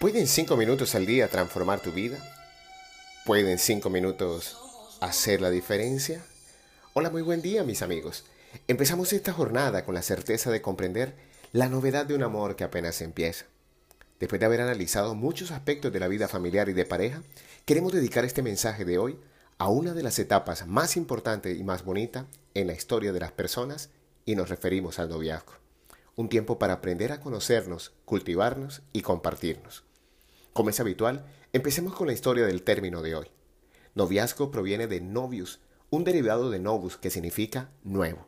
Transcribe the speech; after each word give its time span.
¿Pueden 0.00 0.26
cinco 0.26 0.56
minutos 0.56 0.94
al 0.94 1.04
día 1.04 1.28
transformar 1.28 1.80
tu 1.80 1.92
vida? 1.92 2.16
¿Pueden 3.26 3.58
cinco 3.58 3.90
minutos 3.90 4.56
hacer 5.02 5.42
la 5.42 5.50
diferencia? 5.50 6.24
Hola, 6.94 7.10
muy 7.10 7.20
buen 7.20 7.42
día 7.42 7.64
mis 7.64 7.82
amigos. 7.82 8.24
Empezamos 8.66 9.12
esta 9.12 9.34
jornada 9.34 9.84
con 9.84 9.94
la 9.94 10.00
certeza 10.00 10.50
de 10.50 10.62
comprender 10.62 11.12
la 11.52 11.68
novedad 11.68 12.06
de 12.06 12.14
un 12.14 12.22
amor 12.22 12.56
que 12.56 12.64
apenas 12.64 13.02
empieza. 13.02 13.44
Después 14.18 14.40
de 14.40 14.46
haber 14.46 14.62
analizado 14.62 15.14
muchos 15.14 15.50
aspectos 15.50 15.92
de 15.92 16.00
la 16.00 16.08
vida 16.08 16.28
familiar 16.28 16.70
y 16.70 16.72
de 16.72 16.86
pareja, 16.86 17.22
queremos 17.66 17.92
dedicar 17.92 18.24
este 18.24 18.40
mensaje 18.40 18.86
de 18.86 18.96
hoy 18.96 19.18
a 19.58 19.68
una 19.68 19.92
de 19.92 20.02
las 20.02 20.18
etapas 20.18 20.66
más 20.66 20.96
importantes 20.96 21.58
y 21.58 21.62
más 21.62 21.84
bonitas 21.84 22.24
en 22.54 22.68
la 22.68 22.72
historia 22.72 23.12
de 23.12 23.20
las 23.20 23.32
personas 23.32 23.90
y 24.24 24.34
nos 24.34 24.48
referimos 24.48 24.98
al 24.98 25.10
noviazgo. 25.10 25.52
Un 26.16 26.30
tiempo 26.30 26.58
para 26.58 26.72
aprender 26.72 27.12
a 27.12 27.20
conocernos, 27.20 27.92
cultivarnos 28.06 28.80
y 28.94 29.02
compartirnos. 29.02 29.84
Como 30.60 30.68
es 30.68 30.78
habitual, 30.78 31.24
empecemos 31.54 31.94
con 31.94 32.06
la 32.06 32.12
historia 32.12 32.44
del 32.44 32.64
término 32.64 33.00
de 33.00 33.14
hoy. 33.14 33.28
Noviazgo 33.94 34.50
proviene 34.50 34.88
de 34.88 35.00
novius, 35.00 35.60
un 35.88 36.04
derivado 36.04 36.50
de 36.50 36.58
novus 36.58 36.98
que 36.98 37.08
significa 37.08 37.70
nuevo. 37.82 38.26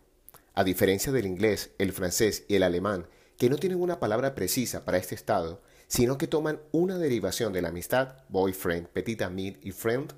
A 0.55 0.64
diferencia 0.64 1.12
del 1.12 1.27
inglés, 1.27 1.72
el 1.77 1.92
francés 1.92 2.46
y 2.48 2.55
el 2.55 2.62
alemán, 2.62 3.06
que 3.36 3.50
no 3.50 3.58
tienen 3.58 3.82
una 3.82 4.00
palabra 4.00 4.34
precisa 4.34 4.86
para 4.86 4.96
este 4.96 5.14
estado, 5.14 5.60
sino 5.88 6.16
que 6.16 6.27
toman 6.27 6.62
una 6.70 6.96
derivación 6.96 7.52
de 7.52 7.60
la 7.60 7.68
amistad, 7.68 8.25
boyfriend, 8.30 8.86
petit 8.88 9.20
ami 9.20 9.58
y 9.60 9.72
friend, 9.72 10.14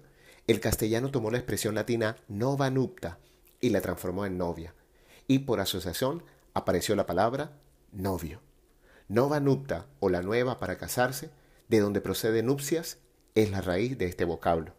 el 0.47 0.61
castellano 0.61 1.11
tomó 1.11 1.33
la 1.33 1.39
expresión 1.39 1.75
latina 1.75 2.17
nova 2.29 2.71
nupta 2.71 3.19
y 3.61 3.71
la 3.71 3.81
transformó 3.81 4.25
en 4.25 4.39
novia, 4.39 4.73
y 5.27 5.41
por 5.41 5.59
asociación 5.59 6.23
apareció 6.53 6.95
la 6.95 7.07
palabra 7.07 7.59
novio. 7.91 8.41
Nova 9.09 9.41
nupta 9.41 9.89
o 9.99 10.11
la 10.11 10.23
nueva 10.23 10.61
para 10.61 10.79
casarse 10.79 11.31
de 11.69 11.81
donde 11.81 12.01
procede 12.01 12.43
nupcias, 12.43 12.99
es 13.35 13.51
la 13.51 13.61
raíz 13.61 13.99
de 13.99 14.07
este 14.07 14.25
vocablo. 14.25 14.75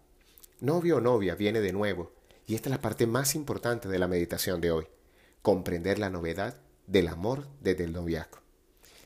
Novio 0.60 0.98
o 0.98 1.02
novia 1.02 1.36
viene 1.36 1.62
de 1.62 1.74
nuevo, 1.74 2.14
y 2.48 2.56
esta 2.56 2.70
es 2.70 2.72
la 2.72 2.82
parte 2.82 3.08
más 3.08 3.36
importante 3.36 3.90
de 3.90 4.00
la 4.00 4.08
meditación 4.08 4.62
de 4.62 4.72
hoy, 4.72 4.88
comprender 5.42 6.00
la 6.00 6.10
novedad 6.10 6.56
del 6.88 7.08
amor 7.08 7.48
desde 7.62 7.84
el 7.84 7.94
noviazgo. 7.94 8.40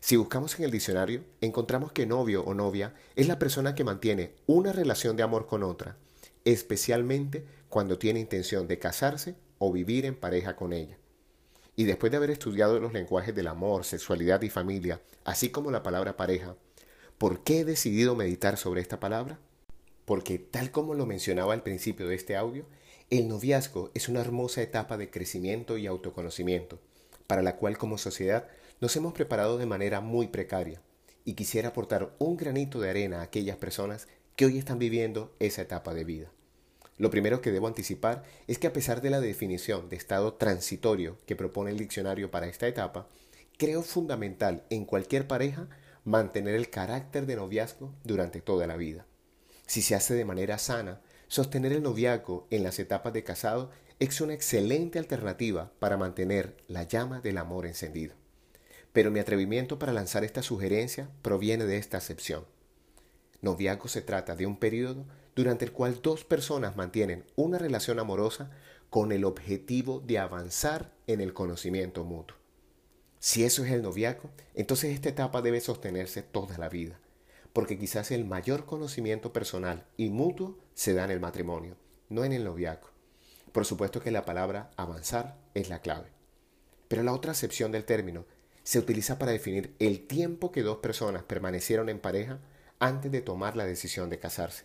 Si 0.02 0.16
buscamos 0.16 0.58
en 0.58 0.66
el 0.66 0.72
diccionario, 0.72 1.24
encontramos 1.42 1.92
que 1.92 2.06
novio 2.06 2.44
o 2.44 2.54
novia 2.54 2.94
es 3.16 3.28
la 3.28 3.40
persona 3.40 3.76
que 3.76 3.84
mantiene 3.84 4.36
una 4.46 4.72
relación 4.72 5.18
de 5.18 5.24
amor 5.24 5.46
con 5.46 5.64
otra, 5.64 5.98
especialmente 6.46 7.46
cuando 7.68 7.98
tiene 7.98 8.20
intención 8.20 8.68
de 8.68 8.80
casarse 8.80 9.36
o 9.58 9.72
vivir 9.72 10.06
en 10.06 10.16
pareja 10.16 10.56
con 10.56 10.74
ella. 10.74 10.98
Y 11.76 11.86
después 11.86 12.12
de 12.12 12.18
haber 12.18 12.32
estudiado 12.32 12.80
los 12.80 12.94
lenguajes 12.94 13.36
del 13.36 13.48
amor, 13.48 13.86
sexualidad 13.86 14.42
y 14.42 14.50
familia, 14.50 15.02
así 15.24 15.50
como 15.50 15.72
la 15.72 15.84
palabra 15.84 16.18
pareja, 16.18 16.56
¿Por 17.20 17.44
qué 17.44 17.60
he 17.60 17.66
decidido 17.66 18.16
meditar 18.16 18.56
sobre 18.56 18.80
esta 18.80 19.02
palabra? 19.02 19.40
Porque 20.06 20.40
tal 20.40 20.72
como 20.72 20.94
lo 20.94 21.06
mencionaba 21.06 21.54
al 21.54 21.64
principio 21.64 22.08
de 22.08 22.16
este 22.16 22.38
audio, 22.38 22.66
el 23.10 23.28
noviazgo 23.28 23.92
es 23.94 24.08
una 24.08 24.22
hermosa 24.22 24.62
etapa 24.62 24.96
de 24.96 25.10
crecimiento 25.10 25.78
y 25.78 25.86
autoconocimiento, 25.86 26.80
para 27.28 27.42
la 27.42 27.58
cual 27.58 27.78
como 27.78 27.98
sociedad 27.98 28.48
nos 28.80 28.96
hemos 28.96 29.12
preparado 29.12 29.58
de 29.58 29.66
manera 29.66 30.00
muy 30.00 30.30
precaria, 30.30 30.82
y 31.26 31.34
quisiera 31.34 31.68
aportar 31.68 32.16
un 32.20 32.38
granito 32.38 32.80
de 32.80 32.90
arena 32.90 33.20
a 33.20 33.24
aquellas 33.24 33.58
personas 33.58 34.08
que 34.38 34.46
hoy 34.46 34.58
están 34.58 34.80
viviendo 34.80 35.36
esa 35.40 35.64
etapa 35.64 35.94
de 35.94 36.06
vida. 36.06 36.32
Lo 36.98 37.10
primero 37.10 37.42
que 37.42 37.52
debo 37.52 37.68
anticipar 37.68 38.24
es 38.48 38.60
que 38.60 38.68
a 38.68 38.74
pesar 38.74 39.02
de 39.02 39.10
la 39.10 39.20
definición 39.20 39.90
de 39.90 39.98
estado 39.98 40.36
transitorio 40.36 41.18
que 41.26 41.36
propone 41.36 41.72
el 41.72 41.80
diccionario 41.80 42.32
para 42.32 42.48
esta 42.48 42.66
etapa, 42.66 43.10
creo 43.58 43.84
fundamental 43.84 44.64
en 44.70 44.86
cualquier 44.86 45.28
pareja 45.28 45.68
mantener 46.10 46.56
el 46.56 46.72
carácter 46.72 47.28
de 47.28 47.36
noviazgo 47.36 47.94
durante 48.04 48.42
toda 48.42 48.66
la 48.66 48.78
vida. 48.78 49.06
Si 49.68 49.84
se 49.84 49.94
hace 49.94 50.16
de 50.16 50.26
manera 50.26 50.58
sana, 50.58 51.02
sostener 51.28 51.72
el 51.72 51.84
noviazgo 51.84 52.48
en 52.50 52.64
las 52.64 52.80
etapas 52.80 53.14
de 53.14 53.24
casado 53.24 53.70
es 54.00 54.20
una 54.20 54.34
excelente 54.34 54.98
alternativa 54.98 55.72
para 55.78 55.98
mantener 55.98 56.58
la 56.68 56.82
llama 56.82 57.22
del 57.22 57.38
amor 57.38 57.68
encendido. 57.68 58.16
Pero 58.92 59.12
mi 59.12 59.20
atrevimiento 59.20 59.78
para 59.78 59.94
lanzar 59.94 60.24
esta 60.24 60.42
sugerencia 60.42 61.12
proviene 61.22 61.66
de 61.66 61.78
esta 61.78 61.98
acepción. 61.98 62.44
Noviazgo 63.42 63.88
se 63.88 64.02
trata 64.02 64.36
de 64.36 64.48
un 64.48 64.58
periodo 64.58 65.06
durante 65.36 65.64
el 65.64 65.72
cual 65.72 66.02
dos 66.02 66.26
personas 66.26 66.76
mantienen 66.76 67.24
una 67.36 67.60
relación 67.60 68.00
amorosa 68.00 68.50
con 68.90 69.12
el 69.12 69.26
objetivo 69.26 70.00
de 70.00 70.18
avanzar 70.18 70.92
en 71.06 71.22
el 71.22 71.34
conocimiento 71.34 72.04
mutuo. 72.04 72.39
Si 73.20 73.44
eso 73.44 73.66
es 73.66 73.72
el 73.72 73.82
noviazgo, 73.82 74.30
entonces 74.54 74.94
esta 74.94 75.10
etapa 75.10 75.42
debe 75.42 75.60
sostenerse 75.60 76.22
toda 76.22 76.58
la 76.58 76.70
vida, 76.70 77.00
porque 77.52 77.78
quizás 77.78 78.12
el 78.12 78.24
mayor 78.24 78.66
conocimiento 78.66 79.34
personal 79.34 79.86
y 79.98 80.10
mutuo 80.10 80.58
se 80.74 80.94
da 80.94 81.04
en 81.04 81.12
el 81.12 81.20
matrimonio, 81.20 81.76
no 82.08 82.24
en 82.24 82.32
el 82.32 82.46
noviazgo. 82.46 82.90
Por 83.52 83.66
supuesto 83.66 84.00
que 84.00 84.12
la 84.12 84.24
palabra 84.24 84.72
avanzar 84.78 85.38
es 85.54 85.68
la 85.70 85.82
clave. 85.82 86.08
Pero 86.88 87.04
la 87.04 87.14
otra 87.14 87.34
acepción 87.34 87.74
del 87.74 87.84
término 87.84 88.26
se 88.64 88.80
utiliza 88.80 89.20
para 89.20 89.34
definir 89.34 89.76
el 89.80 90.08
tiempo 90.08 90.52
que 90.52 90.64
dos 90.64 90.78
personas 90.78 91.24
permanecieron 91.24 91.90
en 91.90 92.00
pareja 92.00 92.40
antes 92.80 93.12
de 93.12 93.22
tomar 93.22 93.58
la 93.58 93.66
decisión 93.66 94.10
de 94.10 94.20
casarse. 94.20 94.64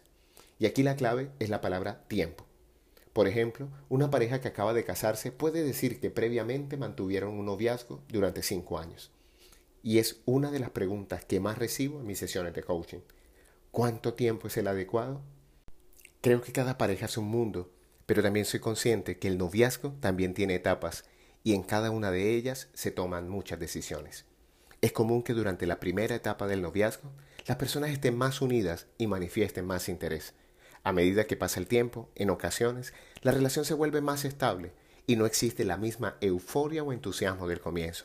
Y 0.61 0.67
aquí 0.67 0.83
la 0.85 0.95
clave 0.95 1.31
es 1.41 1.51
la 1.51 1.61
palabra 1.61 2.05
tiempo. 2.07 2.47
Por 3.15 3.29
ejemplo, 3.29 3.69
una 3.89 4.11
pareja 4.11 4.41
que 4.41 4.49
acaba 4.49 4.75
de 4.75 4.85
casarse 4.85 5.31
puede 5.31 5.63
decir 5.63 6.01
que 6.01 6.11
previamente 6.11 6.77
mantuvieron 6.77 7.39
un 7.39 7.47
noviazgo 7.47 8.03
durante 8.09 8.43
cinco 8.43 8.77
años. 8.77 9.13
Y 9.85 9.99
es 9.99 10.21
una 10.27 10.51
de 10.51 10.59
las 10.59 10.71
preguntas 10.71 11.25
que 11.25 11.39
más 11.39 11.57
recibo 11.57 12.01
en 12.01 12.07
mis 12.07 12.19
sesiones 12.19 12.55
de 12.55 12.65
coaching. 12.65 12.99
¿Cuánto 13.71 14.15
tiempo 14.15 14.49
es 14.49 14.57
el 14.57 14.67
adecuado? 14.67 15.23
Creo 16.23 16.43
que 16.43 16.51
cada 16.51 16.77
pareja 16.77 17.07
es 17.07 17.17
un 17.17 17.27
mundo, 17.27 17.71
pero 18.05 18.21
también 18.21 18.47
soy 18.47 18.59
consciente 18.59 19.17
que 19.17 19.29
el 19.29 19.39
noviazgo 19.39 19.93
también 20.01 20.35
tiene 20.35 20.57
etapas 20.57 21.05
y 21.45 21.55
en 21.55 21.63
cada 21.63 21.93
una 21.93 22.11
de 22.11 22.35
ellas 22.35 22.69
se 22.75 22.91
toman 22.91 23.29
muchas 23.29 23.61
decisiones. 23.61 24.25
Es 24.81 24.91
común 24.91 25.23
que 25.23 25.35
durante 25.35 25.67
la 25.67 25.79
primera 25.79 26.17
etapa 26.17 26.49
del 26.49 26.63
noviazgo 26.63 27.13
las 27.47 27.59
personas 27.59 27.91
estén 27.91 28.19
más 28.19 28.41
unidas 28.41 28.89
y 28.99 29.07
manifiesten 29.07 29.67
más 29.67 29.89
interés. 29.89 30.35
A 30.85 30.93
medida 30.93 31.27
que 31.27 31.37
pasa 31.37 31.59
el 31.59 31.67
tiempo, 31.67 32.11
en 32.15 32.29
ocasiones, 32.29 32.93
la 33.23 33.33
relación 33.33 33.65
se 33.65 33.73
vuelve 33.73 34.03
más 34.03 34.27
estable 34.27 34.73
y 35.07 35.17
no 35.17 35.25
existe 35.25 35.65
la 35.65 35.79
misma 35.79 36.17
euforia 36.21 36.83
o 36.83 36.93
entusiasmo 36.93 37.49
del 37.49 37.61
comienzo, 37.61 38.05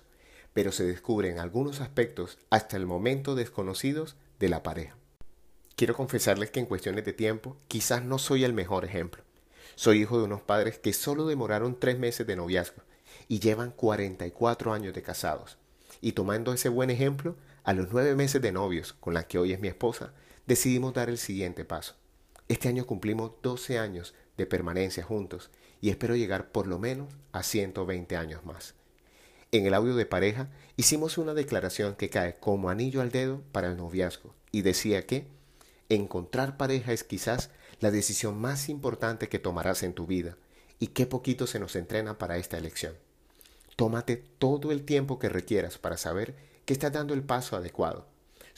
pero 0.54 0.72
se 0.72 0.86
descubren 0.86 1.40
algunos 1.40 1.82
aspectos 1.82 2.38
hasta 2.50 2.78
el 2.78 2.86
momento 2.86 3.36
desconocidos 3.36 4.16
de 4.40 4.48
la 4.48 4.64
pareja. 4.64 4.96
Quiero 5.76 5.94
confesarles 5.94 6.52
que 6.52 6.62
en 6.62 6.66
cuestiones 6.66 7.04
de 7.04 7.12
tiempo 7.12 7.58
quizás 7.68 8.04
no 8.04 8.18
soy 8.18 8.46
el 8.46 8.54
mejor 8.54 8.86
ejemplo. 8.86 9.24
Soy 9.76 10.02
hijo 10.02 10.18
de 10.18 10.24
unos 10.24 10.42
padres 10.42 10.80
que 10.80 10.94
solo 10.94 11.28
demoraron 11.28 11.78
tres 11.78 12.00
meses 12.00 12.26
de 12.28 12.38
noviazgo 12.38 12.82
y 13.28 13.40
llevan 13.40 13.72
44 13.72 14.72
años 14.74 14.94
de 14.94 15.02
casados. 15.02 15.58
Y 16.00 16.14
tomando 16.14 16.54
ese 16.54 16.70
buen 16.70 16.90
ejemplo, 16.90 17.36
a 17.66 17.74
los 17.74 17.92
nueve 17.92 18.16
meses 18.16 18.42
de 18.42 18.54
novios, 18.54 18.94
con 18.94 19.14
la 19.14 19.28
que 19.28 19.38
hoy 19.38 19.52
es 19.52 19.60
mi 19.60 19.68
esposa, 19.68 20.14
decidimos 20.48 20.94
dar 20.94 21.10
el 21.10 21.18
siguiente 21.18 21.66
paso. 21.66 21.96
Este 22.50 22.68
año 22.68 22.88
cumplimos 22.88 23.34
12 23.44 23.78
años 23.78 24.16
de 24.36 24.48
permanencia 24.48 25.04
juntos 25.04 25.52
y 25.82 25.92
espero 25.92 26.16
llegar 26.16 26.52
por 26.52 26.66
lo 26.66 26.80
menos 26.80 27.14
a 27.32 27.44
120 27.44 28.18
años 28.18 28.44
más. 28.44 28.74
En 29.52 29.68
el 29.68 29.76
audio 29.76 29.96
de 29.96 30.08
pareja 30.08 30.50
hicimos 30.76 31.20
una 31.20 31.36
declaración 31.36 31.96
que 31.96 32.10
cae 32.10 32.40
como 32.40 32.72
anillo 32.72 33.02
al 33.02 33.12
dedo 33.12 33.44
para 33.52 33.68
el 33.68 33.78
noviazgo 33.78 34.34
y 34.52 34.64
decía 34.64 35.06
que 35.06 35.28
encontrar 35.90 36.58
pareja 36.58 36.92
es 36.92 37.04
quizás 37.04 37.52
la 37.82 37.92
decisión 37.92 38.42
más 38.42 38.68
importante 38.68 39.30
que 39.30 39.38
tomarás 39.38 39.84
en 39.84 39.94
tu 39.94 40.08
vida 40.08 40.36
y 40.80 40.88
qué 40.88 41.06
poquito 41.06 41.46
se 41.46 41.60
nos 41.60 41.76
entrena 41.76 42.18
para 42.18 42.38
esta 42.38 42.58
elección. 42.58 42.96
Tómate 43.76 44.18
todo 44.18 44.72
el 44.72 44.86
tiempo 44.86 45.20
que 45.20 45.30
requieras 45.30 45.78
para 45.78 45.98
saber 45.98 46.36
que 46.66 46.74
estás 46.74 46.92
dando 46.92 47.14
el 47.14 47.22
paso 47.22 47.56
adecuado 47.56 48.08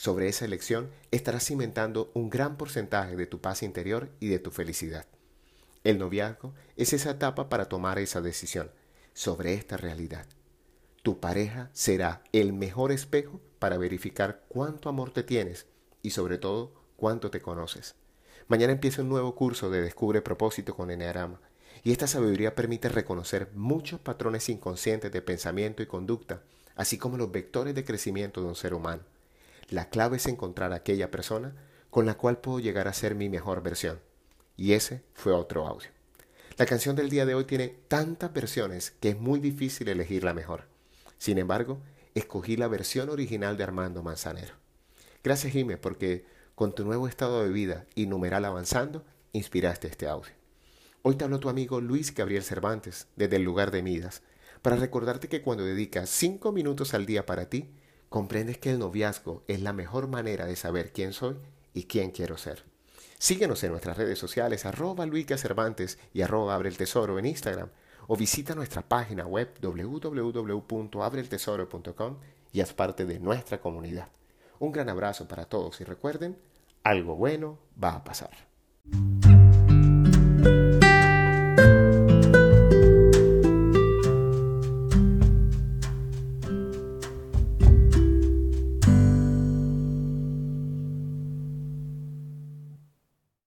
sobre 0.01 0.27
esa 0.27 0.45
elección 0.45 0.89
estarás 1.11 1.45
cimentando 1.45 2.09
un 2.15 2.31
gran 2.31 2.57
porcentaje 2.57 3.15
de 3.15 3.27
tu 3.27 3.39
paz 3.39 3.61
interior 3.61 4.09
y 4.19 4.29
de 4.29 4.39
tu 4.39 4.49
felicidad. 4.49 5.05
El 5.83 5.99
noviazgo 5.99 6.55
es 6.75 6.93
esa 6.93 7.11
etapa 7.11 7.49
para 7.49 7.69
tomar 7.69 7.99
esa 7.99 8.19
decisión 8.19 8.71
sobre 9.13 9.53
esta 9.53 9.77
realidad. 9.77 10.25
Tu 11.03 11.19
pareja 11.19 11.69
será 11.73 12.23
el 12.31 12.51
mejor 12.51 12.91
espejo 12.91 13.39
para 13.59 13.77
verificar 13.77 14.43
cuánto 14.47 14.89
amor 14.89 15.11
te 15.11 15.21
tienes 15.21 15.67
y 16.01 16.09
sobre 16.09 16.39
todo 16.39 16.73
cuánto 16.95 17.29
te 17.29 17.43
conoces. 17.43 17.93
Mañana 18.47 18.73
empieza 18.73 19.03
un 19.03 19.09
nuevo 19.09 19.35
curso 19.35 19.69
de 19.69 19.83
Descubre 19.83 20.23
propósito 20.23 20.75
con 20.75 20.89
Enneagrama 20.89 21.39
y 21.83 21.91
esta 21.91 22.07
sabiduría 22.07 22.55
permite 22.55 22.89
reconocer 22.89 23.51
muchos 23.53 23.99
patrones 23.99 24.49
inconscientes 24.49 25.11
de 25.11 25.21
pensamiento 25.21 25.83
y 25.83 25.85
conducta, 25.85 26.41
así 26.75 26.97
como 26.97 27.17
los 27.17 27.31
vectores 27.31 27.75
de 27.75 27.85
crecimiento 27.85 28.41
de 28.41 28.47
un 28.47 28.55
ser 28.55 28.73
humano. 28.73 29.03
La 29.71 29.87
clave 29.87 30.17
es 30.17 30.27
encontrar 30.27 30.73
aquella 30.73 31.11
persona 31.11 31.55
con 31.89 32.05
la 32.05 32.15
cual 32.15 32.39
puedo 32.39 32.59
llegar 32.59 32.89
a 32.89 32.93
ser 32.93 33.15
mi 33.15 33.29
mejor 33.29 33.63
versión. 33.63 34.01
Y 34.57 34.73
ese 34.73 35.01
fue 35.13 35.31
otro 35.31 35.65
audio. 35.65 35.87
La 36.57 36.65
canción 36.65 36.97
del 36.97 37.09
día 37.09 37.25
de 37.25 37.35
hoy 37.35 37.45
tiene 37.45 37.69
tantas 37.87 38.33
versiones 38.33 38.91
que 38.91 39.11
es 39.11 39.17
muy 39.17 39.39
difícil 39.39 39.87
elegir 39.87 40.25
la 40.25 40.33
mejor. 40.33 40.65
Sin 41.17 41.37
embargo, 41.37 41.81
escogí 42.15 42.57
la 42.57 42.67
versión 42.67 43.09
original 43.09 43.55
de 43.55 43.63
Armando 43.63 44.03
Manzanero. 44.03 44.55
Gracias, 45.23 45.53
Jime, 45.53 45.77
porque 45.77 46.25
con 46.53 46.75
tu 46.75 46.83
nuevo 46.83 47.07
estado 47.07 47.41
de 47.41 47.49
vida 47.49 47.85
y 47.95 48.07
numeral 48.07 48.43
avanzando, 48.43 49.05
inspiraste 49.31 49.87
este 49.87 50.05
audio. 50.05 50.33
Hoy 51.01 51.15
te 51.15 51.23
habló 51.23 51.39
tu 51.39 51.47
amigo 51.47 51.79
Luis 51.79 52.13
Gabriel 52.13 52.43
Cervantes, 52.43 53.07
desde 53.15 53.37
el 53.37 53.43
lugar 53.43 53.71
de 53.71 53.83
Midas, 53.83 54.21
para 54.61 54.75
recordarte 54.75 55.29
que 55.29 55.41
cuando 55.41 55.63
dedicas 55.63 56.09
cinco 56.09 56.51
minutos 56.51 56.93
al 56.93 57.05
día 57.05 57.25
para 57.25 57.47
ti, 57.47 57.69
comprendes 58.11 58.57
que 58.57 58.71
el 58.71 58.77
noviazgo 58.77 59.43
es 59.47 59.61
la 59.61 59.71
mejor 59.71 60.09
manera 60.09 60.45
de 60.45 60.57
saber 60.57 60.91
quién 60.91 61.13
soy 61.13 61.37
y 61.73 61.85
quién 61.85 62.11
quiero 62.11 62.37
ser. 62.37 62.65
Síguenos 63.17 63.63
en 63.63 63.71
nuestras 63.71 63.95
redes 63.95 64.19
sociales, 64.19 64.65
arroba 64.65 65.05
Luica 65.05 65.37
Cervantes 65.37 65.97
y 66.13 66.21
arroba 66.21 66.55
Abre 66.55 66.67
el 66.67 66.77
Tesoro 66.77 67.17
en 67.19 67.25
Instagram, 67.25 67.69
o 68.07 68.17
visita 68.17 68.53
nuestra 68.53 68.81
página 68.81 69.25
web 69.25 69.53
www.abreeltesoro.com 69.61 72.17
y 72.51 72.59
haz 72.59 72.73
parte 72.73 73.05
de 73.05 73.17
nuestra 73.19 73.61
comunidad. 73.61 74.09
Un 74.59 74.73
gran 74.73 74.89
abrazo 74.89 75.29
para 75.29 75.45
todos 75.45 75.79
y 75.79 75.85
recuerden, 75.85 76.37
algo 76.83 77.15
bueno 77.15 77.59
va 77.81 77.95
a 77.95 78.03
pasar. 78.03 78.35